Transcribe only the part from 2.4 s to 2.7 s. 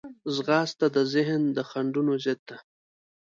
ده